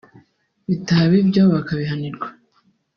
[0.69, 2.27] bitaba ibyo bakabihanirwa